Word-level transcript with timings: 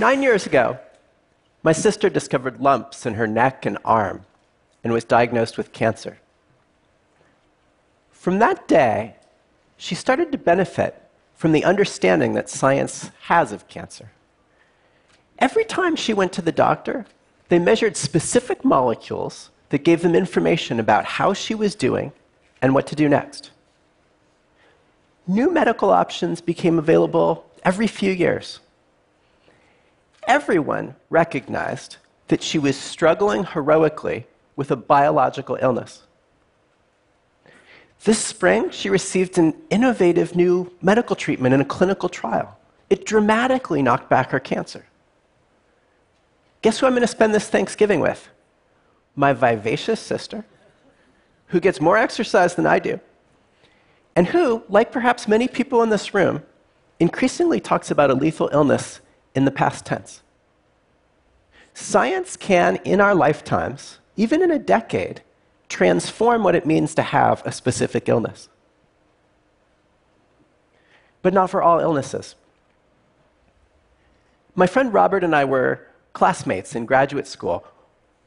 Nine 0.00 0.22
years 0.22 0.46
ago, 0.46 0.78
my 1.62 1.72
sister 1.72 2.08
discovered 2.08 2.58
lumps 2.58 3.04
in 3.04 3.12
her 3.14 3.26
neck 3.26 3.66
and 3.66 3.76
arm 3.84 4.24
and 4.82 4.94
was 4.94 5.04
diagnosed 5.04 5.58
with 5.58 5.74
cancer. 5.74 6.16
From 8.10 8.38
that 8.38 8.66
day, 8.66 9.16
she 9.76 9.94
started 9.94 10.32
to 10.32 10.38
benefit 10.38 11.02
from 11.34 11.52
the 11.52 11.64
understanding 11.64 12.32
that 12.32 12.48
science 12.48 13.10
has 13.24 13.52
of 13.52 13.68
cancer. 13.68 14.10
Every 15.38 15.64
time 15.64 15.96
she 15.96 16.14
went 16.14 16.32
to 16.32 16.40
the 16.40 16.50
doctor, 16.50 17.04
they 17.50 17.58
measured 17.58 17.94
specific 17.94 18.64
molecules 18.64 19.50
that 19.68 19.84
gave 19.84 20.00
them 20.00 20.14
information 20.14 20.80
about 20.80 21.04
how 21.04 21.34
she 21.34 21.54
was 21.54 21.74
doing 21.74 22.12
and 22.62 22.74
what 22.74 22.86
to 22.86 22.96
do 22.96 23.06
next. 23.06 23.50
New 25.26 25.52
medical 25.52 25.90
options 25.90 26.40
became 26.40 26.78
available 26.78 27.44
every 27.66 27.86
few 27.86 28.12
years. 28.12 28.60
Everyone 30.26 30.94
recognized 31.08 31.96
that 32.28 32.42
she 32.42 32.58
was 32.58 32.76
struggling 32.76 33.44
heroically 33.44 34.26
with 34.56 34.70
a 34.70 34.76
biological 34.76 35.58
illness. 35.60 36.02
This 38.04 38.18
spring, 38.18 38.70
she 38.70 38.88
received 38.88 39.36
an 39.36 39.54
innovative 39.68 40.34
new 40.34 40.72
medical 40.80 41.16
treatment 41.16 41.54
in 41.54 41.60
a 41.60 41.64
clinical 41.64 42.08
trial. 42.08 42.56
It 42.88 43.04
dramatically 43.04 43.82
knocked 43.82 44.08
back 44.08 44.30
her 44.30 44.40
cancer. 44.40 44.86
Guess 46.62 46.78
who 46.78 46.86
I'm 46.86 46.92
going 46.92 47.02
to 47.02 47.06
spend 47.06 47.34
this 47.34 47.48
Thanksgiving 47.48 48.00
with? 48.00 48.28
My 49.16 49.32
vivacious 49.32 50.00
sister, 50.00 50.44
who 51.48 51.60
gets 51.60 51.80
more 51.80 51.96
exercise 51.96 52.54
than 52.54 52.66
I 52.66 52.78
do, 52.78 53.00
and 54.16 54.26
who, 54.26 54.62
like 54.68 54.92
perhaps 54.92 55.28
many 55.28 55.48
people 55.48 55.82
in 55.82 55.90
this 55.90 56.14
room, 56.14 56.42
increasingly 56.98 57.60
talks 57.60 57.90
about 57.90 58.10
a 58.10 58.14
lethal 58.14 58.50
illness 58.52 59.00
in 59.34 59.44
the 59.44 59.50
past 59.50 59.86
tense. 59.86 60.22
Science 61.74 62.36
can, 62.36 62.76
in 62.84 63.00
our 63.00 63.14
lifetimes, 63.14 63.98
even 64.16 64.42
in 64.42 64.50
a 64.50 64.58
decade, 64.58 65.22
transform 65.68 66.42
what 66.42 66.54
it 66.54 66.66
means 66.66 66.94
to 66.94 67.02
have 67.02 67.42
a 67.46 67.52
specific 67.52 68.08
illness. 68.08 68.48
But 71.22 71.32
not 71.32 71.50
for 71.50 71.62
all 71.62 71.80
illnesses. 71.80 72.34
My 74.54 74.66
friend 74.66 74.92
Robert 74.92 75.22
and 75.22 75.34
I 75.34 75.44
were 75.44 75.86
classmates 76.12 76.74
in 76.74 76.86
graduate 76.86 77.26
school. 77.26 77.64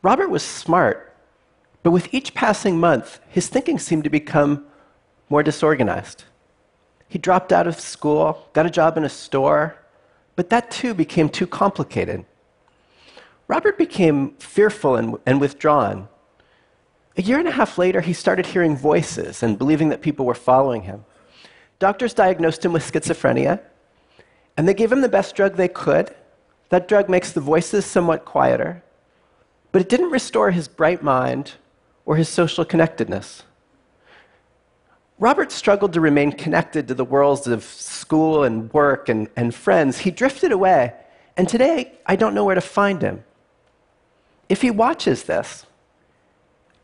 Robert 0.02 0.30
was 0.30 0.42
smart, 0.42 1.16
but 1.84 1.92
with 1.92 2.14
each 2.14 2.34
passing 2.34 2.80
month, 2.80 3.20
his 3.28 3.48
thinking 3.48 3.78
seemed 3.78 4.06
to 4.06 4.10
become 4.10 4.66
more 5.30 5.44
disorganized. 5.44 6.24
He 7.08 7.20
dropped 7.20 7.52
out 7.52 7.68
of 7.68 7.80
school, 7.80 8.48
got 8.54 8.66
a 8.66 8.72
job 8.72 8.98
in 8.98 9.04
a 9.04 9.10
store, 9.10 9.78
but 10.36 10.50
that 10.50 10.72
too 10.72 10.94
became 10.94 11.30
too 11.30 11.48
complicated. 11.48 12.26
Robert 13.48 13.78
became 13.78 14.32
fearful 14.38 14.96
and, 14.96 15.18
and, 15.26 15.40
withdrawn. 15.40 16.08
A 17.18 17.22
year 17.22 17.40
and 17.40 17.48
a 17.48 17.52
half 17.52 17.78
later, 17.78 18.02
he 18.02 18.14
started 18.14 18.48
hearing 18.48 18.76
voices 18.76 19.44
and 19.44 19.58
believing 19.58 19.90
that 19.90 20.02
people 20.02 20.26
were 20.26 20.34
following 20.34 20.84
him. 20.84 21.06
Doctors 21.78 22.14
diagnosed 22.14 22.64
him 22.64 22.74
with 22.74 22.90
schizophrenia, 22.90 23.60
and 24.58 24.68
they 24.68 24.74
gave 24.74 24.92
him 24.92 25.02
the 25.02 25.10
best 25.10 25.36
drug 25.36 25.56
they 25.56 25.68
could. 25.68 26.16
That 26.70 26.88
drug 26.88 27.10
makes 27.10 27.32
the 27.32 27.42
voices 27.42 27.86
somewhat 27.86 28.26
quieter, 28.26 28.82
but 29.72 29.82
it 29.82 29.90
didn't 29.90 30.10
restore 30.10 30.52
his 30.52 30.68
bright 30.68 31.04
mind 31.04 31.54
or 32.06 32.16
his 32.16 32.30
social 32.30 32.66
connectedness. 32.66 33.44
Robert 35.20 35.52
struggled 35.52 35.94
to 35.94 36.02
remain 36.02 36.32
connected 36.32 36.88
to 36.88 36.94
the 36.94 37.06
worlds 37.06 37.48
of 37.48 37.64
school 37.64 38.44
and 38.44 38.72
work 38.74 39.10
and, 39.10 39.30
and 39.36 39.54
friends. 39.54 40.00
He 40.00 40.12
drifted 40.12 40.52
away, 40.52 40.94
and 41.38 41.48
today 41.48 41.94
I 42.06 42.16
don't 42.16 42.34
know 42.34 42.44
where 42.44 42.56
to 42.56 42.62
find 42.62 43.02
him. 43.02 43.24
If 44.50 44.62
he 44.62 44.72
watches 44.72 45.24
this, 45.24 45.66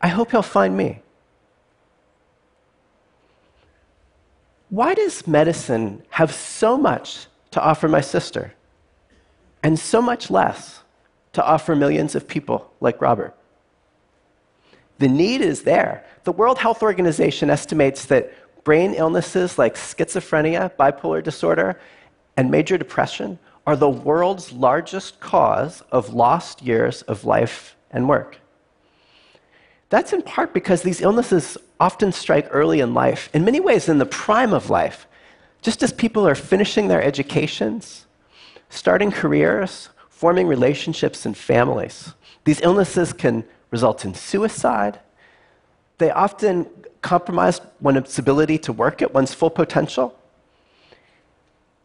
I 0.00 0.08
hope 0.08 0.30
he'll 0.30 0.42
find 0.42 0.76
me. 0.76 1.02
Why 4.70 4.94
does 4.94 5.26
medicine 5.26 6.02
have 6.10 6.32
so 6.32 6.78
much 6.78 7.26
to 7.50 7.60
offer 7.60 7.88
my 7.88 8.00
sister 8.00 8.54
and 9.62 9.78
so 9.78 10.00
much 10.00 10.30
less 10.30 10.82
to 11.32 11.44
offer 11.44 11.74
millions 11.74 12.14
of 12.14 12.28
people 12.28 12.72
like 12.80 13.00
Robert? 13.00 13.34
The 15.00 15.08
need 15.08 15.40
is 15.40 15.62
there. 15.62 16.04
The 16.24 16.32
World 16.32 16.58
Health 16.58 16.82
Organization 16.82 17.48
estimates 17.48 18.04
that 18.06 18.32
brain 18.64 18.92
illnesses 18.92 19.58
like 19.58 19.74
schizophrenia, 19.74 20.70
bipolar 20.76 21.22
disorder, 21.22 21.80
and 22.36 22.50
major 22.50 22.76
depression 22.76 23.38
are 23.66 23.76
the 23.76 23.88
world's 23.88 24.52
largest 24.52 25.18
cause 25.18 25.82
of 25.90 26.12
lost 26.12 26.60
years 26.60 27.00
of 27.02 27.24
life 27.24 27.76
and 27.90 28.10
work. 28.10 28.40
That's 29.88 30.12
in 30.12 30.20
part 30.20 30.52
because 30.52 30.82
these 30.82 31.00
illnesses 31.00 31.56
often 31.80 32.12
strike 32.12 32.48
early 32.50 32.80
in 32.80 32.92
life, 32.92 33.30
in 33.32 33.42
many 33.42 33.58
ways 33.58 33.88
in 33.88 33.96
the 33.96 34.04
prime 34.04 34.52
of 34.52 34.68
life. 34.68 35.06
Just 35.62 35.82
as 35.82 35.94
people 35.94 36.28
are 36.28 36.34
finishing 36.34 36.88
their 36.88 37.02
educations, 37.02 38.04
starting 38.68 39.10
careers, 39.10 39.88
forming 40.10 40.46
relationships 40.46 41.24
and 41.24 41.34
families, 41.34 42.12
these 42.44 42.60
illnesses 42.60 43.14
can 43.14 43.44
result 43.70 44.04
in 44.04 44.14
suicide. 44.14 45.00
They 45.98 46.10
often 46.10 46.66
compromise 47.02 47.60
one's 47.80 48.18
ability 48.18 48.58
to 48.58 48.72
work 48.72 49.02
at 49.02 49.14
one's 49.14 49.34
full 49.34 49.50
potential. 49.50 50.16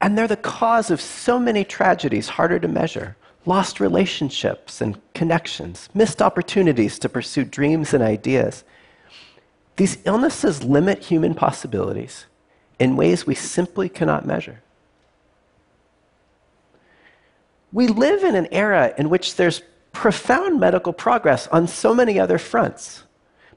And 0.02 0.18
they're 0.18 0.28
the 0.28 0.38
cause 0.38 0.92
of 0.92 1.00
so 1.00 1.40
many 1.40 1.64
tragedies 1.64 2.30
harder 2.30 2.60
to 2.60 2.68
measure 2.68 3.16
lost 3.46 3.80
relationships 3.80 4.82
and 4.82 5.00
connections, 5.14 5.90
missed 5.94 6.22
opportunities 6.22 6.98
to 7.00 7.10
pursue 7.10 7.44
dreams 7.44 7.94
and 7.94 8.04
ideas. 8.04 8.64
These 9.76 10.00
illnesses 10.06 10.64
limit 10.64 11.04
human 11.04 11.36
possibilities 11.36 12.26
in 12.80 12.96
ways 12.96 13.26
we 13.26 13.36
simply 13.36 13.90
cannot 13.90 14.26
measure. 14.26 14.62
We 17.72 17.88
live 17.88 18.24
in 18.24 18.36
an 18.36 18.48
era 18.52 18.94
in 18.98 19.10
which 19.10 19.36
there's 19.36 19.62
profound 19.96 20.60
medical 20.60 20.94
progress 20.94 21.48
on 21.48 21.68
so 21.68 21.96
many 21.96 22.20
other 22.20 22.38
fronts. 22.38 23.04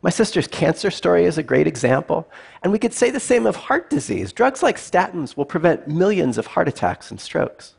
My 0.00 0.10
sister's 0.10 0.46
cancer 0.46 0.90
story 0.90 1.24
is 1.24 1.36
a 1.36 1.42
great 1.42 1.66
example. 1.66 2.30
And 2.62 2.72
we 2.72 2.78
could 2.78 2.94
say 2.94 3.10
the 3.10 3.20
same 3.20 3.44
of 3.44 3.56
heart 3.56 3.90
disease. 3.90 4.32
Drugs 4.32 4.62
like 4.62 4.76
statins 4.76 5.36
will 5.36 5.44
prevent 5.44 5.88
millions 5.88 6.38
of 6.38 6.46
heart 6.46 6.68
attacks 6.68 7.10
and 7.10 7.20
strokes. 7.20 7.74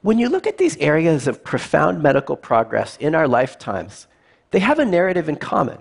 When 0.00 0.18
you 0.18 0.28
look 0.28 0.46
at 0.46 0.58
these 0.58 0.76
areas 0.78 1.28
of 1.28 1.44
profound 1.44 2.02
medical 2.02 2.36
progress 2.36 2.96
in 2.96 3.14
our 3.14 3.28
lifetimes, 3.28 4.08
they 4.50 4.58
have 4.58 4.78
a 4.78 4.84
narrative 4.84 5.28
in 5.28 5.36
common. 5.36 5.78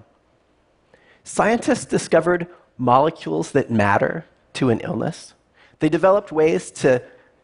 Scientists 1.24 1.86
discovered 1.86 2.48
molecules 2.78 3.52
that 3.52 3.72
matter 3.72 4.26
to 4.54 4.70
an 4.70 4.82
illness. 4.82 5.34
They 5.80 5.90
developed 5.90 6.32
ways 6.32 6.70
to 6.72 7.02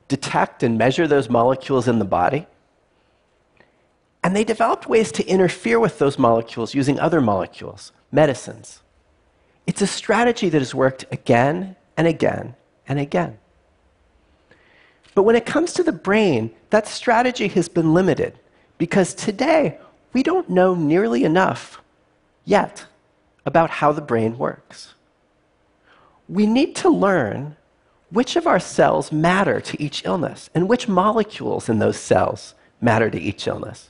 detect 0.07 0.61
and 0.63 0.77
measure 0.77 1.07
those 1.07 1.29
molecules 1.29 1.87
in 1.87 1.99
the 1.99 2.05
body. 2.05 2.45
And 4.23 4.35
they 4.35 4.43
developed 4.43 4.87
ways 4.87 5.11
to 5.13 5.25
interfere 5.25 5.79
with 5.79 5.99
those 5.99 6.19
molecules 6.19 6.75
using 6.75 6.99
other 6.99 7.21
molecules, 7.21 7.91
medicines. 8.11 8.81
It's 9.65 9.81
a 9.81 9.87
strategy 9.87 10.49
that 10.49 10.61
has 10.61 10.73
worked 10.73 11.05
again 11.11 11.75
and 11.95 12.07
again 12.07 12.55
and 12.87 12.99
again. 12.99 13.37
But 15.13 15.23
when 15.23 15.35
it 15.35 15.45
comes 15.45 15.73
to 15.73 15.83
the 15.83 15.91
brain, 15.91 16.51
that 16.69 16.87
strategy 16.87 17.47
has 17.49 17.67
been 17.67 17.93
limited 17.93 18.37
because 18.77 19.13
today 19.13 19.79
we 20.13 20.23
don't 20.23 20.49
know 20.49 20.75
nearly 20.75 21.23
enough 21.23 21.81
yet 22.45 22.85
about 23.45 23.69
how 23.69 23.91
the 23.91 24.01
brain 24.01 24.37
works. 24.37 24.93
We 26.29 26.45
need 26.45 26.75
to 26.77 26.89
learn 26.89 27.55
which 28.09 28.35
of 28.35 28.47
our 28.47 28.59
cells 28.59 29.11
matter 29.11 29.59
to 29.59 29.81
each 29.81 30.05
illness 30.05 30.49
and 30.53 30.69
which 30.69 30.87
molecules 30.87 31.67
in 31.67 31.79
those 31.79 31.97
cells 31.97 32.53
matter 32.79 33.09
to 33.09 33.19
each 33.19 33.47
illness. 33.47 33.89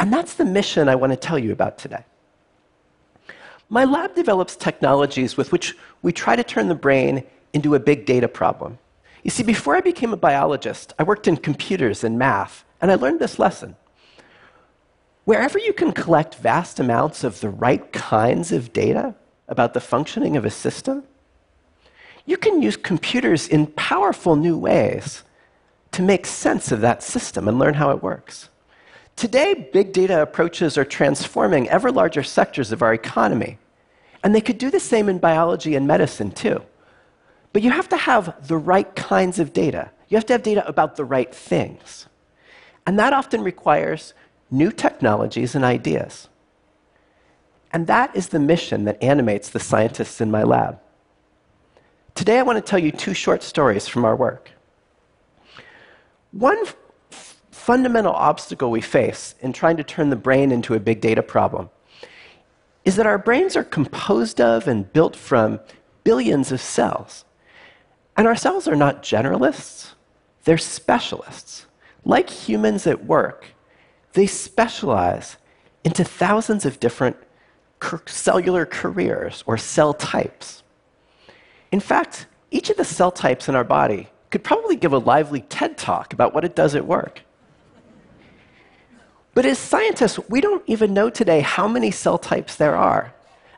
And 0.00 0.12
that's 0.12 0.34
the 0.34 0.44
mission 0.44 0.88
I 0.88 0.94
want 0.94 1.12
to 1.12 1.16
tell 1.16 1.38
you 1.38 1.52
about 1.52 1.78
today. 1.78 2.04
My 3.68 3.84
lab 3.84 4.14
develops 4.14 4.56
technologies 4.56 5.36
with 5.36 5.52
which 5.52 5.74
we 6.02 6.12
try 6.12 6.36
to 6.36 6.44
turn 6.44 6.68
the 6.68 6.74
brain 6.74 7.24
into 7.52 7.74
a 7.74 7.80
big 7.80 8.04
data 8.04 8.28
problem. 8.28 8.78
You 9.22 9.30
see, 9.30 9.42
before 9.42 9.74
I 9.74 9.80
became 9.80 10.12
a 10.12 10.18
biologist, 10.18 10.92
I 10.98 11.02
worked 11.02 11.26
in 11.26 11.36
computers 11.38 12.04
and 12.04 12.18
math, 12.18 12.64
and 12.80 12.90
I 12.90 12.96
learned 12.96 13.20
this 13.20 13.38
lesson. 13.38 13.76
Wherever 15.24 15.58
you 15.58 15.72
can 15.72 15.92
collect 15.92 16.34
vast 16.34 16.78
amounts 16.78 17.24
of 17.24 17.40
the 17.40 17.48
right 17.48 17.90
kinds 17.92 18.52
of 18.52 18.72
data 18.72 19.14
about 19.48 19.72
the 19.72 19.80
functioning 19.80 20.36
of 20.36 20.44
a 20.44 20.50
system, 20.50 21.04
you 22.26 22.36
can 22.36 22.60
use 22.60 22.76
computers 22.76 23.48
in 23.48 23.66
powerful 23.68 24.36
new 24.36 24.58
ways 24.58 25.22
to 25.92 26.02
make 26.02 26.26
sense 26.26 26.72
of 26.72 26.80
that 26.82 27.02
system 27.02 27.48
and 27.48 27.58
learn 27.58 27.74
how 27.74 27.90
it 27.90 28.02
works. 28.02 28.50
Today, 29.16 29.68
big 29.72 29.92
data 29.92 30.20
approaches 30.20 30.76
are 30.76 30.84
transforming 30.84 31.68
ever 31.68 31.90
larger 31.92 32.22
sectors 32.22 32.72
of 32.72 32.82
our 32.82 32.92
economy. 32.92 33.58
And 34.22 34.34
they 34.34 34.40
could 34.40 34.58
do 34.58 34.70
the 34.70 34.80
same 34.80 35.08
in 35.08 35.18
biology 35.18 35.74
and 35.74 35.86
medicine, 35.86 36.30
too. 36.30 36.62
But 37.52 37.62
you 37.62 37.70
have 37.70 37.88
to 37.90 37.96
have 37.96 38.48
the 38.48 38.56
right 38.56 38.94
kinds 38.96 39.38
of 39.38 39.52
data 39.52 39.90
You 40.08 40.16
have 40.16 40.26
to 40.26 40.34
have 40.34 40.42
data 40.42 40.66
about 40.68 40.94
the 40.94 41.04
right 41.04 41.34
things. 41.34 42.06
And 42.86 42.98
that 42.98 43.12
often 43.12 43.42
requires 43.42 44.14
new 44.50 44.70
technologies 44.70 45.54
and 45.54 45.64
ideas. 45.64 46.28
And 47.72 47.86
that 47.86 48.14
is 48.14 48.28
the 48.28 48.38
mission 48.38 48.84
that 48.84 49.02
animates 49.02 49.50
the 49.50 49.58
scientists 49.58 50.20
in 50.20 50.30
my 50.30 50.42
lab. 50.44 50.78
Today, 52.14 52.38
I 52.38 52.42
want 52.42 52.64
to 52.64 52.70
tell 52.70 52.78
you 52.78 52.92
two 52.92 53.14
short 53.14 53.42
stories 53.42 53.88
from 53.88 54.04
our 54.04 54.14
work. 54.14 54.52
One 56.30 56.64
fundamental 57.64 58.12
obstacle 58.12 58.70
we 58.70 58.82
face 58.82 59.34
in 59.40 59.50
trying 59.50 59.78
to 59.78 59.82
turn 59.82 60.10
the 60.10 60.16
brain 60.16 60.52
into 60.52 60.74
a 60.74 60.78
big 60.78 61.00
data 61.00 61.22
problem 61.22 61.70
is 62.84 62.96
that 62.96 63.06
our 63.06 63.16
brains 63.16 63.56
are 63.56 63.64
composed 63.64 64.38
of 64.38 64.68
and 64.68 64.92
built 64.92 65.16
from 65.16 65.58
billions 66.04 66.52
of 66.52 66.60
cells. 66.60 67.24
And 68.18 68.26
our 68.26 68.36
cells 68.36 68.68
are 68.68 68.76
not 68.76 69.02
generalists, 69.02 69.94
they're 70.44 70.58
specialists. 70.58 71.64
Like 72.04 72.28
humans 72.28 72.86
at 72.86 73.06
work, 73.06 73.46
they 74.12 74.26
specialize 74.26 75.38
into 75.84 76.04
thousands 76.04 76.66
of 76.66 76.78
different 76.78 77.16
cellular 78.04 78.66
careers 78.66 79.42
or 79.46 79.56
cell 79.56 79.94
types. 79.94 80.62
In 81.72 81.80
fact, 81.80 82.26
each 82.50 82.68
of 82.68 82.76
the 82.76 82.84
cell 82.84 83.10
types 83.10 83.48
in 83.48 83.54
our 83.54 83.64
body 83.64 84.08
could 84.30 84.44
probably 84.44 84.76
give 84.76 84.92
a 84.92 84.98
lively 84.98 85.40
TED 85.40 85.78
talk 85.78 86.12
about 86.12 86.34
what 86.34 86.44
it 86.44 86.54
does 86.54 86.74
at 86.74 86.86
work. 86.86 87.23
But 89.34 89.44
as 89.46 89.58
scientists, 89.58 90.18
we 90.28 90.40
don't 90.40 90.62
even 90.66 90.94
know 90.94 91.10
today 91.10 91.40
how 91.40 91.66
many 91.66 91.90
cell 91.90 92.18
types 92.18 92.54
there 92.54 92.76
are. 92.76 93.12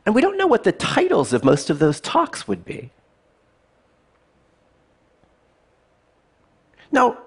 And 0.05 0.15
we 0.15 0.21
don't 0.21 0.37
know 0.37 0.47
what 0.47 0.63
the 0.63 0.71
titles 0.71 1.33
of 1.33 1.43
most 1.43 1.69
of 1.69 1.79
those 1.79 2.01
talks 2.01 2.47
would 2.47 2.65
be. 2.65 2.89
Now, 6.91 7.19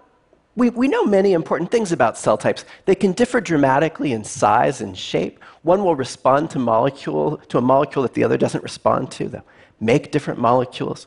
we, 0.57 0.71
we 0.71 0.89
know 0.89 1.05
many 1.05 1.33
important 1.33 1.71
things 1.71 1.93
about 1.93 2.19
cell 2.19 2.37
types. 2.37 2.65
They 2.87 2.95
can 2.95 3.13
differ 3.13 3.41
dramatically 3.41 4.13
in 4.13 4.25
size 4.25 4.81
and 4.81 4.99
shape. 4.99 5.39
One 5.63 5.85
will 5.85 5.95
respond 5.95 6.51
to, 6.51 6.59
molecule, 6.59 7.37
to 7.37 7.59
a 7.59 7.61
molecule 7.61 8.03
that 8.03 8.15
the 8.15 8.25
other 8.25 8.37
doesn't 8.37 8.65
respond 8.65 9.13
to. 9.13 9.29
They'll 9.29 9.47
make 9.79 10.11
different 10.11 10.41
molecules. 10.41 11.07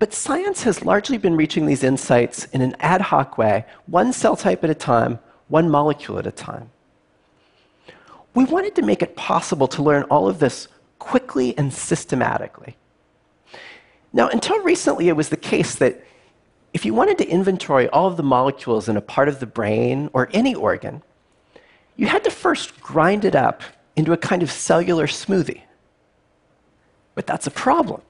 But 0.00 0.12
science 0.12 0.62
has 0.64 0.84
largely 0.84 1.18
been 1.18 1.36
reaching 1.36 1.66
these 1.66 1.84
insights 1.84 2.46
in 2.46 2.62
an 2.62 2.74
ad 2.80 3.02
hoc 3.02 3.38
way, 3.38 3.66
one 3.86 4.12
cell 4.12 4.34
type 4.34 4.64
at 4.64 4.70
a 4.70 4.74
time, 4.74 5.18
one 5.48 5.70
molecule 5.70 6.18
at 6.18 6.26
a 6.26 6.32
time. 6.32 6.70
We 8.34 8.44
wanted 8.44 8.74
to 8.76 8.82
make 8.82 9.02
it 9.02 9.16
possible 9.16 9.66
to 9.68 9.82
learn 9.82 10.04
all 10.04 10.28
of 10.28 10.38
this 10.38 10.68
quickly 10.98 11.56
and 11.58 11.72
systematically. 11.72 12.76
Now, 14.12 14.28
until 14.28 14.60
recently, 14.62 15.08
it 15.08 15.16
was 15.16 15.28
the 15.28 15.36
case 15.36 15.74
that 15.76 16.04
if 16.72 16.84
you 16.84 16.94
wanted 16.94 17.18
to 17.18 17.28
inventory 17.28 17.88
all 17.88 18.06
of 18.06 18.16
the 18.16 18.22
molecules 18.22 18.88
in 18.88 18.96
a 18.96 19.00
part 19.00 19.28
of 19.28 19.40
the 19.40 19.46
brain 19.46 20.10
or 20.12 20.28
any 20.32 20.54
organ, 20.54 21.02
you 21.96 22.06
had 22.06 22.24
to 22.24 22.30
first 22.30 22.80
grind 22.80 23.24
it 23.24 23.34
up 23.34 23.62
into 23.96 24.12
a 24.12 24.16
kind 24.16 24.42
of 24.42 24.50
cellular 24.50 25.06
smoothie. 25.06 25.62
But 27.14 27.26
that's 27.26 27.46
a 27.46 27.50
problem. 27.50 28.02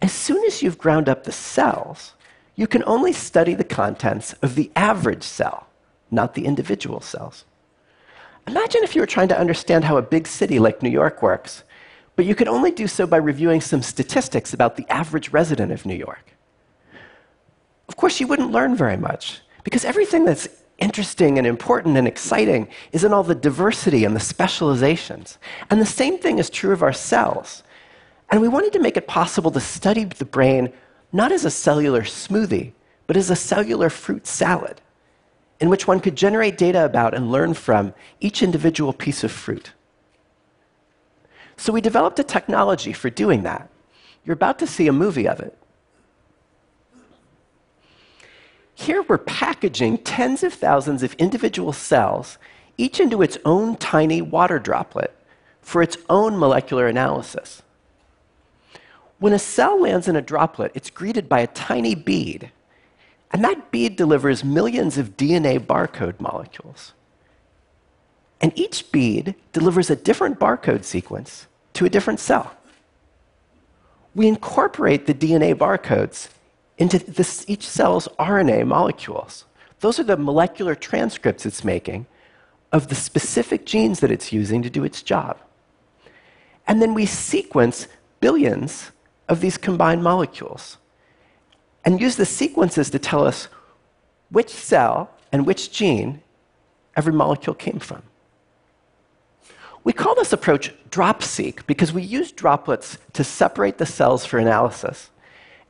As 0.00 0.12
soon 0.12 0.44
as 0.44 0.62
you've 0.62 0.78
ground 0.78 1.08
up 1.08 1.24
the 1.24 1.32
cells, 1.32 2.14
you 2.54 2.66
can 2.66 2.84
only 2.84 3.12
study 3.12 3.54
the 3.54 3.64
contents 3.64 4.32
of 4.34 4.54
the 4.54 4.70
average 4.76 5.24
cell, 5.24 5.66
not 6.10 6.34
the 6.34 6.46
individual 6.46 7.00
cells. 7.00 7.44
Imagine 8.50 8.82
if 8.82 8.96
you 8.96 9.00
were 9.00 9.06
trying 9.06 9.28
to 9.28 9.38
understand 9.38 9.84
how 9.84 9.96
a 9.96 10.02
big 10.02 10.26
city 10.26 10.58
like 10.58 10.82
New 10.82 10.90
York 10.90 11.22
works, 11.22 11.62
but 12.16 12.24
you 12.24 12.34
could 12.34 12.48
only 12.48 12.72
do 12.72 12.88
so 12.88 13.06
by 13.06 13.16
reviewing 13.16 13.60
some 13.60 13.80
statistics 13.80 14.52
about 14.52 14.74
the 14.74 14.84
average 14.90 15.30
resident 15.30 15.70
of 15.70 15.86
New 15.86 15.94
York. 15.94 16.36
Of 17.88 17.94
course, 17.94 18.18
you 18.18 18.26
wouldn't 18.26 18.50
learn 18.50 18.74
very 18.74 18.96
much, 18.96 19.40
because 19.62 19.84
everything 19.84 20.24
that's 20.24 20.48
interesting 20.78 21.38
and 21.38 21.46
important 21.46 21.96
and 21.96 22.08
exciting 22.08 22.66
is 22.90 23.04
in 23.04 23.12
all 23.12 23.22
the 23.22 23.36
diversity 23.36 24.04
and 24.04 24.16
the 24.16 24.20
specializations. 24.34 25.38
And 25.70 25.80
the 25.80 25.86
same 25.86 26.18
thing 26.18 26.40
is 26.40 26.50
true 26.50 26.72
of 26.72 26.82
our 26.82 26.92
cells. 26.92 27.62
And 28.30 28.40
we 28.40 28.48
wanted 28.48 28.72
to 28.72 28.80
make 28.80 28.96
it 28.96 29.06
possible 29.06 29.52
to 29.52 29.60
study 29.60 30.02
the 30.02 30.24
brain 30.24 30.72
not 31.12 31.30
as 31.30 31.44
a 31.44 31.52
cellular 31.52 32.02
smoothie, 32.02 32.72
but 33.06 33.16
as 33.16 33.30
a 33.30 33.36
cellular 33.36 33.90
fruit 33.90 34.26
salad 34.26 34.80
in 35.60 35.68
which 35.68 35.86
one 35.86 36.00
could 36.00 36.16
generate 36.16 36.56
data 36.56 36.84
about 36.84 37.14
and 37.14 37.30
learn 37.30 37.54
from 37.54 37.92
each 38.20 38.42
individual 38.42 38.92
piece 38.92 39.22
of 39.22 39.30
fruit. 39.30 39.72
So 41.56 41.72
we 41.72 41.82
developed 41.82 42.18
a 42.18 42.24
technology 42.24 42.94
for 42.94 43.10
doing 43.10 43.42
that. 43.42 43.68
You're 44.24 44.34
about 44.34 44.58
to 44.60 44.66
see 44.66 44.88
a 44.88 44.92
movie 44.92 45.28
of 45.28 45.40
it. 45.40 45.56
Here 48.74 49.02
we're 49.02 49.18
packaging 49.18 49.98
tens 49.98 50.42
of 50.42 50.54
thousands 50.54 51.02
of 51.02 51.12
individual 51.14 51.74
cells, 51.74 52.38
each 52.78 52.98
into 52.98 53.20
its 53.20 53.36
own 53.44 53.76
tiny 53.76 54.22
water 54.22 54.58
droplet, 54.58 55.14
for 55.60 55.82
its 55.82 55.98
own 56.08 56.38
molecular 56.38 56.86
analysis. 56.86 57.60
When 59.18 59.34
a 59.34 59.38
cell 59.38 59.78
lands 59.82 60.08
in 60.08 60.16
a 60.16 60.22
droplet, 60.22 60.72
it's 60.74 60.88
greeted 60.88 61.28
by 61.28 61.40
a 61.40 61.46
tiny 61.46 61.94
bead 61.94 62.50
and 63.32 63.44
that 63.44 63.70
bead 63.70 63.96
delivers 63.96 64.42
millions 64.44 64.98
of 64.98 65.16
DNA 65.16 65.58
barcode 65.58 66.20
molecules. 66.20 66.92
And 68.40 68.58
each 68.58 68.90
bead 68.90 69.34
delivers 69.52 69.90
a 69.90 69.96
different 69.96 70.38
barcode 70.38 70.84
sequence 70.84 71.46
to 71.74 71.84
a 71.84 71.90
different 71.90 72.20
cell. 72.20 72.52
We 74.14 74.26
incorporate 74.26 75.06
the 75.06 75.14
DNA 75.14 75.54
barcodes 75.54 76.28
into 76.78 76.98
this, 76.98 77.44
each 77.46 77.68
cell's 77.68 78.08
RNA 78.18 78.66
molecules. 78.66 79.44
Those 79.80 80.00
are 80.00 80.04
the 80.04 80.16
molecular 80.16 80.74
transcripts 80.74 81.46
it's 81.46 81.62
making 81.62 82.06
of 82.72 82.88
the 82.88 82.94
specific 82.94 83.66
genes 83.66 84.00
that 84.00 84.10
it's 84.10 84.32
using 84.32 84.62
to 84.62 84.70
do 84.70 84.84
its 84.84 85.02
job. 85.02 85.38
And 86.66 86.80
then 86.80 86.94
we 86.94 87.06
sequence 87.06 87.86
billions 88.20 88.90
of 89.28 89.40
these 89.40 89.56
combined 89.56 90.02
molecules 90.02 90.78
and 91.84 92.00
use 92.00 92.16
the 92.16 92.26
sequences 92.26 92.90
to 92.90 92.98
tell 92.98 93.26
us 93.26 93.48
which 94.30 94.50
cell 94.50 95.10
and 95.32 95.46
which 95.46 95.72
gene 95.72 96.22
every 96.96 97.12
molecule 97.12 97.54
came 97.54 97.78
from. 97.78 98.02
We 99.82 99.92
call 99.92 100.14
this 100.14 100.32
approach 100.32 100.72
drop-seq 100.90 101.66
because 101.66 101.92
we 101.92 102.02
use 102.02 102.32
droplets 102.32 102.98
to 103.14 103.24
separate 103.24 103.78
the 103.78 103.86
cells 103.86 104.26
for 104.26 104.38
analysis. 104.38 105.10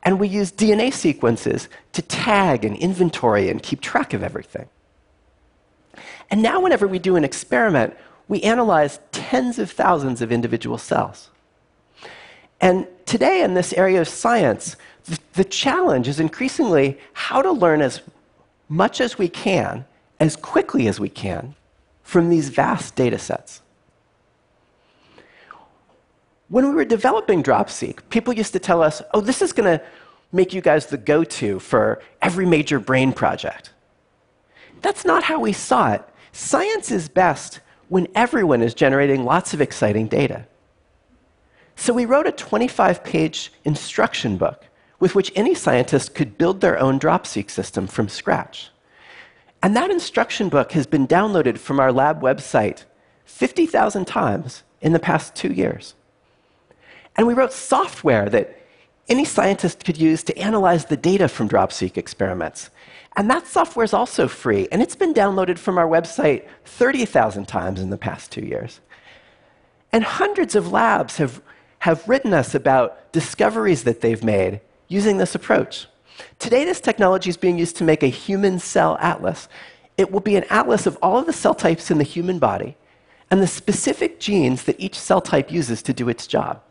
And 0.02 0.18
we 0.18 0.28
use 0.28 0.50
DNA 0.50 0.92
sequences 0.92 1.68
to 1.92 2.02
tag 2.02 2.64
and 2.64 2.76
inventory 2.76 3.50
and 3.50 3.62
keep 3.62 3.80
track 3.80 4.12
of 4.14 4.22
everything. 4.22 4.68
And 6.30 6.42
now, 6.42 6.60
whenever 6.60 6.88
we 6.88 6.98
do 6.98 7.16
an 7.16 7.24
experiment, 7.24 7.94
we 8.26 8.40
analyze 8.42 9.00
tens 9.12 9.58
of 9.58 9.70
thousands 9.70 10.22
of 10.22 10.32
individual 10.32 10.78
cells. 10.78 11.28
And 12.60 12.86
today, 13.10 13.42
in 13.42 13.54
this 13.54 13.72
area 13.72 14.00
of 14.00 14.06
science, 14.06 14.76
the 15.32 15.42
challenge 15.42 16.06
is 16.06 16.20
increasingly 16.20 16.96
how 17.12 17.42
to 17.42 17.50
learn 17.50 17.82
as 17.82 18.02
much 18.68 19.00
as 19.00 19.18
we 19.18 19.28
can, 19.28 19.84
as 20.20 20.36
quickly 20.36 20.86
as 20.86 21.00
we 21.00 21.08
can, 21.08 21.56
from 22.04 22.30
these 22.30 22.50
vast 22.50 22.94
data 22.94 23.18
sets. 23.18 23.62
When 26.48 26.68
we 26.68 26.72
were 26.72 26.84
developing 26.84 27.42
DropSeq, 27.42 27.98
people 28.10 28.32
used 28.32 28.52
to 28.52 28.60
tell 28.60 28.80
us, 28.80 29.02
oh, 29.12 29.20
this 29.20 29.42
is 29.42 29.52
going 29.52 29.78
to 29.78 29.84
make 30.30 30.54
you 30.54 30.60
guys 30.60 30.86
the 30.86 30.96
go 30.96 31.24
to 31.24 31.58
for 31.58 32.00
every 32.22 32.46
major 32.46 32.78
brain 32.78 33.12
project. 33.12 33.72
That's 34.82 35.04
not 35.04 35.24
how 35.24 35.40
we 35.40 35.52
saw 35.52 35.94
it. 35.94 36.08
Science 36.30 36.92
is 36.92 37.08
best 37.08 37.58
when 37.88 38.06
everyone 38.14 38.62
is 38.62 38.72
generating 38.72 39.24
lots 39.24 39.52
of 39.52 39.60
exciting 39.60 40.06
data. 40.06 40.46
So 41.80 41.94
we 41.94 42.04
wrote 42.04 42.26
a 42.26 42.32
25 42.32 43.02
page 43.02 43.50
instruction 43.64 44.36
book 44.36 44.66
with 44.98 45.14
which 45.14 45.32
any 45.34 45.54
scientist 45.54 46.14
could 46.14 46.36
build 46.36 46.60
their 46.60 46.78
own 46.78 47.00
DropSeq 47.00 47.50
system 47.50 47.86
from 47.86 48.06
scratch. 48.06 48.68
And 49.62 49.74
that 49.74 49.90
instruction 49.90 50.50
book 50.50 50.72
has 50.72 50.86
been 50.86 51.08
downloaded 51.08 51.56
from 51.56 51.80
our 51.80 51.90
lab 51.90 52.20
website 52.20 52.84
50,000 53.24 54.06
times 54.06 54.62
in 54.82 54.92
the 54.92 54.98
past 54.98 55.34
two 55.34 55.54
years. 55.54 55.94
And 57.16 57.26
we 57.26 57.32
wrote 57.32 57.50
software 57.50 58.28
that 58.28 58.60
any 59.08 59.24
scientist 59.24 59.82
could 59.82 59.96
use 59.96 60.22
to 60.24 60.36
analyze 60.36 60.84
the 60.84 60.98
data 60.98 61.28
from 61.28 61.48
DropSeq 61.48 61.96
experiments. 61.96 62.68
And 63.16 63.30
that 63.30 63.46
software 63.46 63.84
is 63.84 63.94
also 63.94 64.28
free, 64.28 64.68
and 64.70 64.82
it's 64.82 64.96
been 64.96 65.14
downloaded 65.14 65.56
from 65.56 65.78
our 65.78 65.88
website 65.88 66.46
30,000 66.66 67.48
times 67.48 67.80
in 67.80 67.88
the 67.88 67.96
past 67.96 68.30
two 68.30 68.44
years. 68.44 68.80
And 69.92 70.04
hundreds 70.04 70.54
of 70.54 70.70
labs 70.70 71.16
have, 71.16 71.40
have 71.80 72.06
written 72.08 72.32
us 72.32 72.54
about 72.54 73.12
discoveries 73.12 73.84
that 73.84 74.00
they've 74.00 74.22
made 74.22 74.60
using 74.88 75.18
this 75.18 75.34
approach. 75.34 75.86
Today, 76.38 76.64
this 76.64 76.80
technology 76.80 77.30
is 77.30 77.36
being 77.36 77.58
used 77.58 77.76
to 77.76 77.84
make 77.84 78.02
a 78.02 78.08
human 78.08 78.58
cell 78.58 78.96
atlas. 79.00 79.48
It 79.96 80.10
will 80.10 80.20
be 80.20 80.36
an 80.36 80.44
atlas 80.50 80.86
of 80.86 80.98
all 81.02 81.18
of 81.18 81.26
the 81.26 81.32
cell 81.32 81.54
types 81.54 81.90
in 81.90 81.98
the 81.98 82.04
human 82.04 82.38
body 82.38 82.76
and 83.30 83.40
the 83.40 83.46
specific 83.46 84.20
genes 84.20 84.64
that 84.64 84.78
each 84.78 84.98
cell 84.98 85.20
type 85.20 85.50
uses 85.50 85.82
to 85.82 85.92
do 85.92 86.08
its 86.08 86.26
job. 86.26 86.62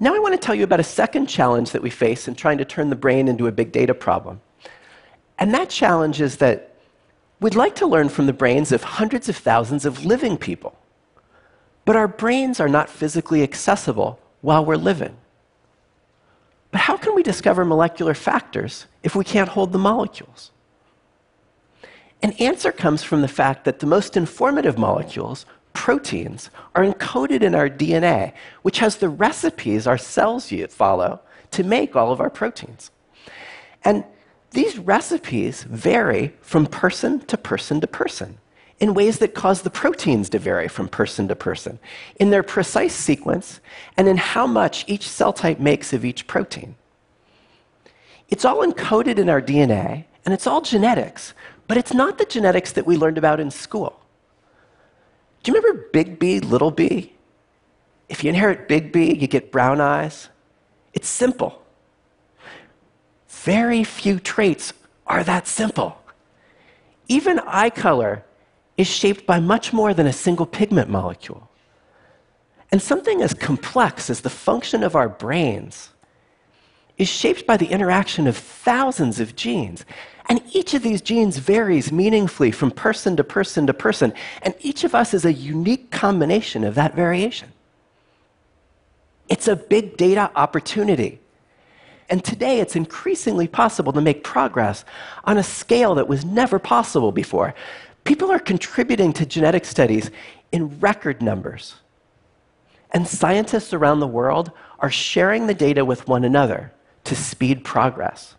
Now, 0.00 0.14
I 0.14 0.20
want 0.20 0.32
to 0.32 0.38
tell 0.38 0.54
you 0.54 0.64
about 0.64 0.80
a 0.80 0.84
second 0.84 1.26
challenge 1.26 1.72
that 1.72 1.82
we 1.82 1.90
face 1.90 2.28
in 2.28 2.36
trying 2.36 2.58
to 2.58 2.64
turn 2.64 2.88
the 2.88 2.96
brain 2.96 3.26
into 3.26 3.48
a 3.48 3.52
big 3.52 3.72
data 3.72 3.94
problem. 3.94 4.40
And 5.40 5.52
that 5.54 5.68
challenge 5.68 6.20
is 6.20 6.36
that 6.36 6.76
we'd 7.40 7.56
like 7.56 7.74
to 7.76 7.86
learn 7.86 8.08
from 8.08 8.26
the 8.26 8.32
brains 8.32 8.70
of 8.70 8.82
hundreds 8.82 9.28
of 9.28 9.36
thousands 9.36 9.84
of 9.84 10.04
living 10.04 10.38
people. 10.38 10.77
But 11.88 11.96
our 11.96 12.06
brains 12.06 12.60
are 12.60 12.68
not 12.68 12.90
physically 12.90 13.42
accessible 13.42 14.20
while 14.42 14.62
we're 14.62 14.76
living. 14.76 15.16
But 16.70 16.82
how 16.82 16.98
can 16.98 17.14
we 17.14 17.22
discover 17.22 17.64
molecular 17.64 18.12
factors 18.12 18.84
if 19.02 19.16
we 19.16 19.24
can't 19.24 19.48
hold 19.48 19.72
the 19.72 19.78
molecules? 19.78 20.50
An 22.22 22.32
answer 22.32 22.72
comes 22.72 23.02
from 23.02 23.22
the 23.22 23.26
fact 23.26 23.64
that 23.64 23.78
the 23.78 23.86
most 23.86 24.18
informative 24.18 24.76
molecules, 24.76 25.46
proteins, 25.72 26.50
are 26.74 26.84
encoded 26.84 27.40
in 27.40 27.54
our 27.54 27.70
DNA, 27.70 28.34
which 28.60 28.80
has 28.80 28.96
the 28.96 29.08
recipes 29.08 29.86
our 29.86 29.96
cells 29.96 30.52
follow 30.68 31.22
to 31.52 31.64
make 31.64 31.96
all 31.96 32.12
of 32.12 32.20
our 32.20 32.28
proteins. 32.28 32.90
And 33.82 34.04
these 34.50 34.76
recipes 34.76 35.62
vary 35.62 36.34
from 36.42 36.66
person 36.66 37.20
to 37.20 37.38
person 37.38 37.80
to 37.80 37.86
person 37.86 38.36
in 38.80 38.94
ways 38.94 39.18
that 39.18 39.34
cause 39.34 39.62
the 39.62 39.70
proteins 39.70 40.28
to 40.30 40.38
vary 40.38 40.68
from 40.68 40.88
person 40.88 41.26
to 41.28 41.34
person, 41.34 41.78
in 42.16 42.30
their 42.30 42.42
precise 42.42 42.94
sequence, 42.94 43.60
and 43.96 44.08
in 44.08 44.16
how 44.16 44.46
much 44.46 44.84
each 44.86 45.08
cell 45.08 45.32
type 45.32 45.58
makes 45.58 45.92
of 45.92 46.04
each 46.04 46.26
protein. 46.26 46.76
It's 48.28 48.44
all 48.44 48.58
encoded 48.58 49.18
in 49.18 49.28
our 49.28 49.42
DNA, 49.42 50.04
and 50.24 50.32
it's 50.32 50.46
all 50.46 50.60
genetics, 50.60 51.34
but 51.66 51.76
it's 51.76 51.92
not 51.92 52.18
the 52.18 52.24
genetics 52.24 52.72
that 52.72 52.86
we 52.86 52.96
learned 52.96 53.18
about 53.18 53.40
in 53.40 53.50
school. 53.50 54.00
Do 55.42 55.50
you 55.50 55.58
remember 55.58 55.88
big 55.92 56.18
B, 56.18 56.40
little 56.40 56.70
b? 56.70 57.14
If 58.08 58.24
you 58.24 58.30
inherit 58.30 58.68
big 58.68 58.92
B, 58.92 59.14
you 59.14 59.26
get 59.26 59.52
brown 59.52 59.80
eyes. 59.80 60.28
It's 60.94 61.08
simple. 61.08 61.62
Very 63.28 63.84
few 63.84 64.18
traits 64.18 64.72
are 65.06 65.22
that 65.24 65.46
simple. 65.46 66.00
Even 67.08 67.38
eye 67.40 67.70
color 67.70 68.24
is 68.78 68.86
shaped 68.86 69.26
by 69.26 69.40
much 69.40 69.72
more 69.72 69.92
than 69.92 70.06
a 70.06 70.12
single 70.12 70.46
pigment 70.46 70.88
molecule. 70.88 71.50
And 72.70 72.80
something 72.80 73.20
as 73.22 73.34
complex 73.34 74.08
as 74.08 74.20
the 74.20 74.30
function 74.30 74.82
of 74.82 74.94
our 74.94 75.08
brains 75.08 75.90
is 76.96 77.08
shaped 77.08 77.46
by 77.46 77.56
the 77.56 77.66
interaction 77.66 78.26
of 78.26 78.36
thousands 78.36 79.20
of 79.20 79.34
genes. 79.34 79.84
And 80.28 80.42
each 80.52 80.74
of 80.74 80.82
these 80.82 81.00
genes 81.00 81.38
varies 81.38 81.90
meaningfully 81.90 82.50
from 82.52 82.70
person 82.70 83.16
to 83.16 83.24
person 83.24 83.66
to 83.66 83.74
person. 83.74 84.12
And 84.42 84.54
each 84.60 84.84
of 84.84 84.94
us 84.94 85.12
is 85.12 85.24
a 85.24 85.32
unique 85.32 85.90
combination 85.90 86.64
of 86.64 86.74
that 86.76 86.94
variation. 86.94 87.52
It's 89.28 89.48
a 89.48 89.56
big 89.56 89.96
data 89.96 90.30
opportunity. 90.36 91.20
And 92.10 92.24
today 92.24 92.60
it's 92.60 92.76
increasingly 92.76 93.48
possible 93.48 93.92
to 93.92 94.00
make 94.00 94.24
progress 94.24 94.84
on 95.24 95.36
a 95.36 95.42
scale 95.42 95.94
that 95.96 96.08
was 96.08 96.24
never 96.24 96.58
possible 96.58 97.12
before. 97.12 97.54
People 98.04 98.30
are 98.30 98.38
contributing 98.38 99.12
to 99.14 99.26
genetic 99.26 99.64
studies 99.64 100.10
in 100.52 100.80
record 100.80 101.22
numbers. 101.22 101.76
And 102.90 103.06
scientists 103.06 103.74
around 103.74 104.00
the 104.00 104.06
world 104.06 104.50
are 104.78 104.90
sharing 104.90 105.46
the 105.46 105.54
data 105.54 105.84
with 105.84 106.08
one 106.08 106.24
another 106.24 106.72
to 107.04 107.14
speed 107.14 107.64
progress. 107.64 108.34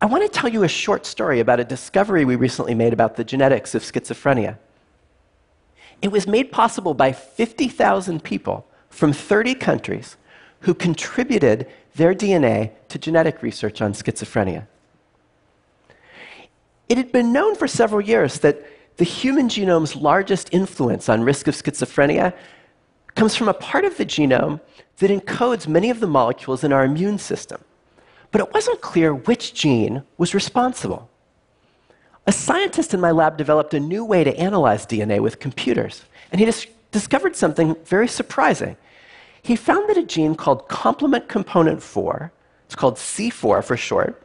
I 0.00 0.06
want 0.06 0.24
to 0.24 0.28
tell 0.28 0.50
you 0.50 0.64
a 0.64 0.68
short 0.68 1.06
story 1.06 1.38
about 1.40 1.60
a 1.60 1.64
discovery 1.64 2.24
we 2.24 2.34
recently 2.34 2.74
made 2.74 2.92
about 2.92 3.16
the 3.16 3.24
genetics 3.24 3.74
of 3.74 3.82
schizophrenia. 3.82 4.58
It 6.00 6.10
was 6.10 6.26
made 6.26 6.50
possible 6.50 6.94
by 6.94 7.12
50,000 7.12 8.24
people 8.24 8.66
from 8.90 9.12
30 9.12 9.54
countries 9.54 10.16
who 10.60 10.74
contributed 10.74 11.68
their 11.94 12.14
DNA 12.14 12.72
to 12.88 12.98
genetic 12.98 13.42
research 13.42 13.80
on 13.80 13.92
schizophrenia. 13.92 14.66
It 16.92 16.98
had 16.98 17.10
been 17.10 17.32
known 17.32 17.54
for 17.54 17.66
several 17.66 18.02
years 18.02 18.40
that 18.40 18.66
the 18.98 19.04
human 19.04 19.48
genome's 19.48 19.96
largest 19.96 20.50
influence 20.52 21.08
on 21.08 21.22
risk 21.22 21.48
of 21.48 21.54
schizophrenia 21.54 22.34
comes 23.14 23.34
from 23.34 23.48
a 23.48 23.54
part 23.54 23.86
of 23.86 23.96
the 23.96 24.04
genome 24.04 24.60
that 24.98 25.10
encodes 25.10 25.66
many 25.66 25.88
of 25.88 26.00
the 26.00 26.06
molecules 26.06 26.64
in 26.64 26.70
our 26.70 26.84
immune 26.84 27.16
system. 27.16 27.64
But 28.30 28.42
it 28.42 28.52
wasn't 28.52 28.82
clear 28.82 29.14
which 29.14 29.54
gene 29.54 30.02
was 30.18 30.34
responsible. 30.34 31.08
A 32.26 32.32
scientist 32.32 32.92
in 32.92 33.00
my 33.00 33.10
lab 33.10 33.38
developed 33.38 33.72
a 33.72 33.80
new 33.80 34.04
way 34.04 34.22
to 34.22 34.36
analyze 34.36 34.84
DNA 34.84 35.18
with 35.20 35.40
computers, 35.40 36.02
and 36.30 36.40
he 36.40 36.44
dis- 36.44 36.66
discovered 36.90 37.34
something 37.34 37.74
very 37.86 38.06
surprising 38.06 38.76
he 39.42 39.56
found 39.56 39.88
that 39.88 39.96
a 39.96 40.02
gene 40.04 40.34
called 40.34 40.68
complement 40.68 41.26
component 41.26 41.82
4, 41.82 42.30
it's 42.66 42.76
called 42.76 42.96
C4 42.96 43.64
for 43.64 43.76
short, 43.78 44.22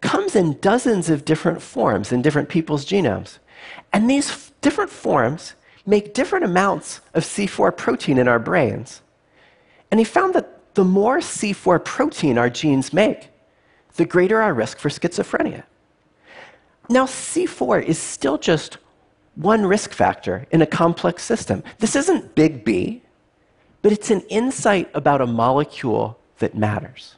comes 0.00 0.34
in 0.34 0.58
dozens 0.60 1.10
of 1.10 1.24
different 1.24 1.60
forms 1.62 2.12
in 2.12 2.22
different 2.22 2.48
people's 2.48 2.84
genomes. 2.84 3.38
And 3.92 4.08
these 4.08 4.52
different 4.60 4.90
forms 4.90 5.54
make 5.86 6.14
different 6.14 6.44
amounts 6.44 7.00
of 7.14 7.24
C4 7.24 7.76
protein 7.76 8.18
in 8.18 8.28
our 8.28 8.38
brains. 8.38 9.02
And 9.90 9.98
he 9.98 10.04
found 10.04 10.34
that 10.34 10.74
the 10.74 10.84
more 10.84 11.18
C4 11.18 11.84
protein 11.84 12.38
our 12.38 12.50
genes 12.50 12.92
make, 12.92 13.28
the 13.96 14.04
greater 14.04 14.40
our 14.40 14.54
risk 14.54 14.78
for 14.78 14.88
schizophrenia. 14.88 15.64
Now, 16.88 17.06
C4 17.06 17.84
is 17.84 17.98
still 17.98 18.38
just 18.38 18.78
one 19.34 19.64
risk 19.66 19.92
factor 19.92 20.46
in 20.50 20.62
a 20.62 20.66
complex 20.66 21.22
system. 21.22 21.62
This 21.78 21.96
isn't 21.96 22.34
big 22.34 22.64
B, 22.64 23.02
but 23.82 23.92
it's 23.92 24.10
an 24.10 24.20
insight 24.22 24.90
about 24.94 25.20
a 25.20 25.26
molecule 25.26 26.18
that 26.38 26.54
matters. 26.54 27.16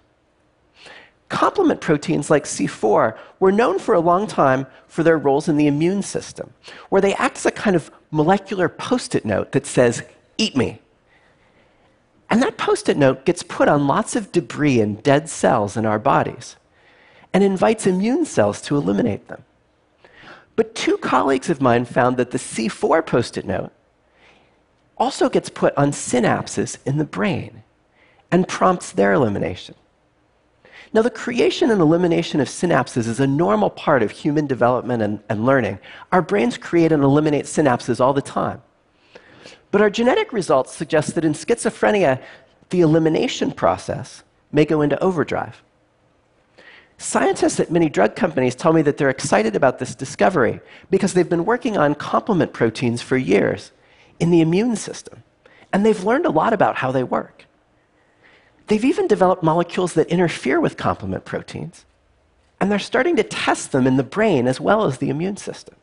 Complement 1.32 1.80
proteins 1.80 2.28
like 2.28 2.44
C4 2.44 3.16
were 3.40 3.50
known 3.50 3.78
for 3.78 3.94
a 3.94 4.00
long 4.00 4.26
time 4.26 4.66
for 4.86 5.02
their 5.02 5.16
roles 5.16 5.48
in 5.48 5.56
the 5.56 5.66
immune 5.66 6.02
system, 6.02 6.52
where 6.90 7.00
they 7.00 7.14
act 7.14 7.38
as 7.38 7.46
a 7.46 7.50
kind 7.50 7.74
of 7.74 7.90
molecular 8.10 8.68
post 8.68 9.14
it 9.14 9.24
note 9.24 9.52
that 9.52 9.64
says, 9.64 10.04
Eat 10.36 10.54
me. 10.54 10.78
And 12.28 12.42
that 12.42 12.58
post 12.58 12.90
it 12.90 12.98
note 12.98 13.24
gets 13.24 13.42
put 13.42 13.66
on 13.66 13.86
lots 13.86 14.14
of 14.14 14.30
debris 14.30 14.78
and 14.78 15.02
dead 15.02 15.30
cells 15.30 15.74
in 15.74 15.86
our 15.86 15.98
bodies 15.98 16.56
and 17.32 17.42
invites 17.42 17.86
immune 17.86 18.26
cells 18.26 18.60
to 18.60 18.76
eliminate 18.76 19.28
them. 19.28 19.42
But 20.54 20.74
two 20.74 20.98
colleagues 20.98 21.48
of 21.48 21.62
mine 21.62 21.86
found 21.86 22.18
that 22.18 22.32
the 22.32 22.38
C4 22.38 23.06
post 23.06 23.38
it 23.38 23.46
note 23.46 23.72
also 24.98 25.30
gets 25.30 25.48
put 25.48 25.74
on 25.78 25.92
synapses 25.92 26.76
in 26.84 26.98
the 26.98 27.06
brain 27.06 27.62
and 28.30 28.46
prompts 28.46 28.92
their 28.92 29.14
elimination. 29.14 29.74
Now, 30.92 31.02
the 31.02 31.10
creation 31.10 31.70
and 31.70 31.80
elimination 31.80 32.40
of 32.40 32.48
synapses 32.48 33.08
is 33.08 33.20
a 33.20 33.26
normal 33.26 33.70
part 33.70 34.02
of 34.02 34.10
human 34.10 34.46
development 34.46 35.02
and, 35.02 35.20
and, 35.28 35.46
learning. 35.46 35.78
Our 36.10 36.22
brains 36.22 36.58
create 36.58 36.92
and 36.92 37.02
eliminate 37.02 37.46
synapses 37.46 38.00
all 38.00 38.12
the 38.12 38.22
time. 38.22 38.62
But 39.70 39.80
our 39.80 39.90
genetic 39.90 40.32
results 40.32 40.74
suggest 40.74 41.14
that 41.14 41.24
in 41.24 41.32
schizophrenia, 41.32 42.22
the 42.70 42.80
elimination 42.82 43.52
process 43.52 44.22
may 44.50 44.64
go 44.64 44.82
into 44.82 45.02
overdrive. 45.02 45.62
Scientists 46.98 47.58
at 47.58 47.70
many 47.72 47.88
drug 47.88 48.14
companies 48.14 48.54
tell 48.54 48.72
me 48.72 48.82
that 48.82 48.96
they're 48.96 49.10
excited 49.10 49.56
about 49.56 49.78
this 49.78 49.94
discovery 49.94 50.60
because 50.90 51.14
they've 51.14 51.28
been 51.28 51.44
working 51.44 51.76
on 51.76 51.94
complement 51.94 52.52
proteins 52.52 53.02
for 53.02 53.16
years 53.16 53.72
in 54.20 54.30
the 54.30 54.40
immune 54.40 54.76
system. 54.76 55.22
And 55.72 55.84
they've 55.84 56.04
learned 56.04 56.26
a 56.26 56.30
lot 56.30 56.52
about 56.52 56.76
how 56.76 56.92
they 56.92 57.02
work. 57.02 57.46
They've 58.66 58.84
even 58.84 59.08
developed 59.08 59.42
molecules 59.42 59.94
that 59.94 60.08
interfere 60.08 60.60
with 60.60 60.76
complement 60.76 61.24
proteins, 61.24 61.84
and 62.60 62.70
they're 62.70 62.78
starting 62.78 63.16
to 63.16 63.22
test 63.22 63.72
them 63.72 63.86
in 63.86 63.96
the 63.96 64.02
brain 64.02 64.46
as 64.46 64.60
well 64.60 64.84
as 64.84 64.98
the 64.98 65.10
immune 65.10 65.36
system. 65.36 65.74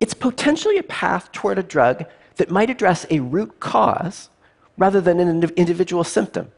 It's 0.00 0.14
potentially 0.14 0.78
a 0.78 0.82
path 0.82 1.30
toward 1.32 1.58
a 1.58 1.62
drug 1.62 2.04
that 2.36 2.50
might 2.50 2.70
address 2.70 3.06
a 3.10 3.20
root 3.20 3.60
cause 3.60 4.30
rather 4.76 5.00
than 5.00 5.20
an 5.20 5.44
individual 5.56 6.04
symptom. 6.04 6.50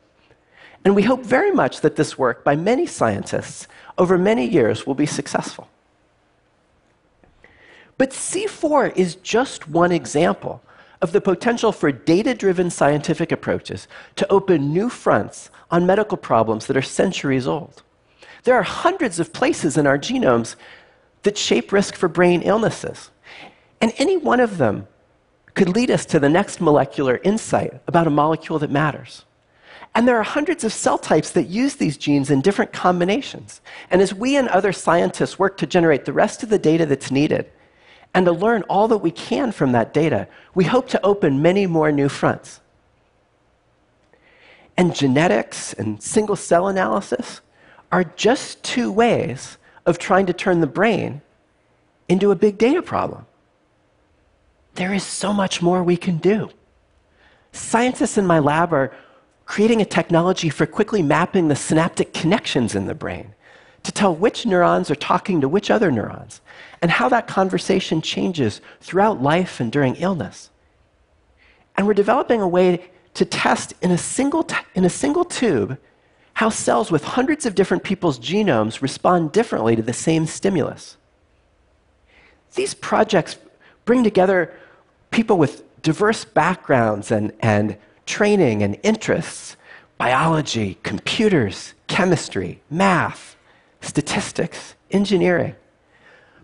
And 0.84 0.96
we 0.96 1.02
hope 1.02 1.24
very 1.24 1.50
much 1.52 1.80
that 1.80 1.96
this 1.96 2.16
work 2.16 2.44
by 2.44 2.56
many 2.56 2.86
scientists 2.86 3.68
over 3.98 4.16
many 4.16 4.46
years 4.46 4.86
will 4.86 4.94
be 4.94 5.06
successful. 5.06 5.68
But 7.98 8.10
C4 8.10 8.96
is 8.96 9.16
just 9.16 9.68
one 9.68 9.92
example 9.92 10.62
of 11.02 11.12
the 11.12 11.20
potential 11.20 11.72
for 11.72 11.92
data 11.92 12.32
driven 12.32 12.70
scientific 12.70 13.32
approaches 13.32 13.88
to 14.16 14.30
open 14.32 14.72
new 14.72 14.88
fronts 14.88 15.50
on 15.70 15.84
medical 15.84 16.16
problems 16.16 16.66
that 16.66 16.76
are 16.76 16.82
centuries 16.82 17.46
old. 17.46 17.82
There 18.44 18.54
are 18.54 18.62
hundreds 18.62 19.20
of 19.20 19.32
places 19.32 19.76
in 19.76 19.86
our 19.86 19.98
genomes 19.98 20.54
that 21.24 21.36
shape 21.36 21.72
risk 21.72 21.96
for 21.96 22.08
brain 22.08 22.42
illnesses. 22.42 23.10
And 23.80 23.92
any 23.98 24.16
one 24.16 24.40
of 24.40 24.58
them 24.58 24.86
could 25.54 25.68
lead 25.68 25.90
us 25.90 26.06
to 26.06 26.20
the 26.20 26.28
next 26.28 26.60
molecular 26.60 27.20
insight 27.24 27.80
about 27.86 28.06
a 28.06 28.10
molecule 28.10 28.58
that 28.60 28.70
matters. 28.70 29.24
And 29.94 30.08
there 30.08 30.16
are 30.16 30.22
hundreds 30.22 30.64
of 30.64 30.72
cell 30.72 30.98
types 30.98 31.30
that 31.32 31.48
use 31.48 31.74
these 31.76 31.98
genes 31.98 32.30
in 32.30 32.40
different 32.40 32.72
combinations. 32.72 33.60
And 33.90 34.00
as 34.00 34.14
we 34.14 34.36
and 34.36 34.48
other 34.48 34.72
scientists 34.72 35.38
work 35.38 35.56
to 35.58 35.66
generate 35.66 36.04
the 36.04 36.12
rest 36.12 36.42
of 36.42 36.48
the 36.48 36.58
data 36.58 36.86
that's 36.86 37.10
needed, 37.10 37.50
and 38.14 38.26
to 38.26 38.32
learn 38.32 38.62
all 38.64 38.88
that 38.88 38.98
we 38.98 39.10
can 39.10 39.52
from 39.52 39.72
that 39.72 39.94
data, 39.94 40.28
we 40.54 40.64
hope 40.64 40.88
to 40.88 41.04
open 41.04 41.42
many 41.42 41.66
more 41.66 41.90
new 41.90 42.08
fronts. 42.08 42.60
and 44.76 44.94
genetics 44.94 45.72
and 45.74 46.02
single 46.02 46.36
cell 46.36 46.68
analysis 46.68 47.40
are 47.90 48.04
just 48.04 48.62
two 48.62 48.90
ways 48.90 49.58
of 49.84 49.98
trying 49.98 50.26
to 50.26 50.32
turn 50.32 50.60
the 50.60 50.66
brain 50.66 51.20
into 52.08 52.30
a 52.30 52.36
big 52.36 52.58
data 52.58 52.82
problem. 52.82 53.26
There 54.74 54.94
is 54.94 55.02
so 55.02 55.32
much 55.32 55.60
more 55.60 55.82
we 55.82 55.96
can 55.96 56.16
do. 56.18 56.50
Scientists 57.52 58.16
in 58.16 58.26
my 58.26 58.38
lab 58.38 58.72
are 58.72 58.92
creating 59.44 59.82
a 59.82 59.84
technology 59.84 60.48
for 60.48 60.64
quickly 60.64 61.02
mapping 61.02 61.48
the 61.48 61.56
synaptic 61.56 62.14
connections 62.14 62.74
in 62.74 62.86
the 62.86 62.94
brain 62.94 63.34
to 63.82 63.92
tell 63.92 64.14
which 64.14 64.46
neurons 64.46 64.90
are 64.90 64.96
talking 64.96 65.40
to 65.40 65.48
which 65.48 65.70
other 65.70 65.90
neurons 65.90 66.40
and 66.80 66.90
how 66.90 67.08
that 67.08 67.26
conversation 67.26 68.00
changes 68.00 68.60
throughout 68.80 69.22
life 69.22 69.60
and 69.60 69.72
during 69.72 69.96
illness. 69.96 70.50
And 71.76 71.86
we're 71.86 71.94
developing 71.94 72.40
a 72.40 72.48
way 72.48 72.90
to 73.14 73.24
test 73.24 73.74
in 73.82 73.90
a 73.90 73.98
single, 73.98 74.46
in 74.74 74.84
a 74.84 74.90
single 74.90 75.24
tube 75.24 75.78
how 76.34 76.48
cells 76.48 76.90
with 76.90 77.04
hundreds 77.04 77.44
of 77.44 77.54
different 77.54 77.82
people's 77.82 78.18
genomes 78.18 78.80
respond 78.80 79.32
differently 79.32 79.76
to 79.76 79.82
the 79.82 79.92
same 79.92 80.26
stimulus. 80.26 80.96
These 82.54 82.74
projects 82.74 83.36
bring 83.84 84.02
together 84.02 84.52
people 85.10 85.36
with 85.38 85.62
diverse 85.82 86.24
backgrounds 86.24 87.10
and, 87.10 87.32
and 87.40 87.76
training 88.06 88.62
and 88.62 88.78
interests 88.82 89.56
biology, 89.98 90.78
computers, 90.82 91.74
chemistry, 91.86 92.60
math, 92.70 93.36
statistics, 93.82 94.74
engineering. 94.90 95.54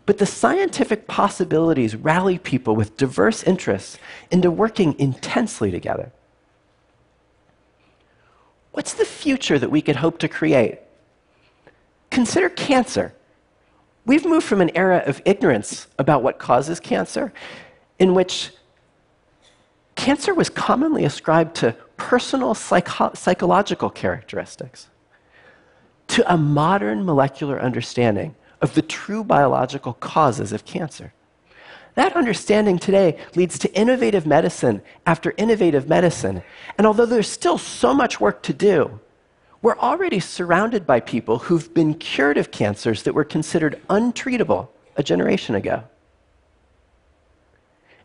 But 0.05 0.19
the 0.19 0.27
scientific 0.27 1.07
possibilities 1.07 1.97
rally 1.97 2.39
people 2.39 2.77
with 2.77 2.97
diverse 2.97 3.43
interests 3.43 3.99
into 4.31 4.51
working 4.51 4.99
intensely 4.99 5.71
together. 5.71 6.13
What's 8.73 8.95
the 8.95 9.05
future 9.05 9.59
that 9.59 9.71
we 9.71 9.83
could 9.83 9.97
hope 9.97 10.19
to 10.19 10.29
create? 10.29 10.79
Consider 12.11 12.49
cancer. 12.49 13.13
We've 14.07 14.25
moved 14.25 14.47
from 14.47 14.61
an 14.61 14.71
era 14.75 15.03
of 15.07 15.21
ignorance 15.25 15.89
about 15.99 16.23
what 16.23 16.39
causes 16.39 16.81
cancer, 16.81 17.33
in 17.99 18.15
which 18.15 18.53
cancer 19.95 20.33
was 20.33 20.49
commonly 20.49 21.05
ascribed 21.05 21.57
to 21.57 21.77
personal 21.97 22.55
psycho- 22.55 23.13
psychological 23.15 23.91
characteristics, 23.91 24.89
to 26.09 26.33
a 26.33 26.37
modern 26.37 27.05
molecular 27.05 27.61
understanding 27.61 28.35
of 28.61 28.75
the 28.75 28.83
true 28.83 29.23
biological 29.23 29.93
causes 29.95 30.53
of 30.53 30.65
cancer. 30.65 31.13
That 31.95 32.17
understanding 32.17 32.79
today 32.79 33.19
leads 33.35 33.59
to 33.61 33.75
innovative 33.75 34.27
medicine 34.27 34.83
after 35.07 35.35
innovative 35.37 35.89
medicine. 35.89 36.43
And 36.77 36.87
although 36.87 37.07
there's 37.07 37.29
still 37.29 37.59
so 37.59 37.93
much 37.93 38.21
work 38.21 38.43
to 38.45 38.53
do, 38.53 39.01
we're 39.63 39.79
already 39.79 40.21
surrounded 40.21 40.87
by 40.87 41.01
people 41.01 41.39
who've 41.39 41.73
been 41.75 41.95
cured 41.95 42.39
of 42.39 42.53
cancers 42.53 43.03
that 43.03 43.15
were 43.15 43.25
considered 43.25 43.83
untreatable 43.91 44.69
a 44.97 45.03
generation 45.03 45.57
ago. 45.57 45.85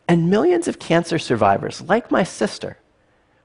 And 0.07 0.29
millions 0.29 0.67
of 0.67 0.79
cancer 0.79 1.19
survivors, 1.19 1.81
like 1.81 2.11
my 2.11 2.23
sister, 2.23 2.77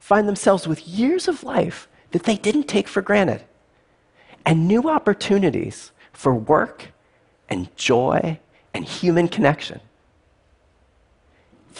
find 0.00 0.26
themselves 0.26 0.66
with 0.66 0.88
years 0.88 1.28
of 1.28 1.44
life 1.44 1.88
that 2.12 2.24
they 2.24 2.36
didn't 2.36 2.68
take 2.68 2.88
for 2.88 3.02
granted 3.02 3.44
and 4.48 4.66
new 4.66 4.88
opportunities 4.88 5.92
for 6.10 6.34
work 6.34 6.86
and 7.50 7.68
joy 7.76 8.40
and 8.72 8.82
human 8.82 9.28
connection. 9.28 9.78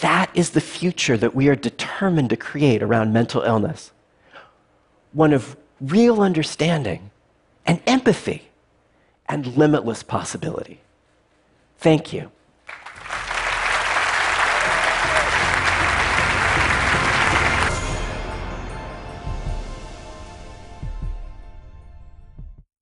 That 0.01 0.29
is 0.35 0.51
the 0.51 0.61
future 0.61 1.17
that 1.17 1.33
we 1.33 1.47
are 1.47 1.55
determined 1.55 2.29
to 2.29 2.37
create 2.37 2.83
around 2.83 3.11
mental 3.11 3.41
illness 3.41 3.91
one 5.11 5.33
of 5.33 5.57
real 5.81 6.21
understanding 6.21 7.09
and 7.65 7.81
empathy 7.87 8.49
and 9.27 9.57
limitless 9.57 10.03
possibility. 10.03 10.79
Thank 11.79 12.13
you. 12.13 12.31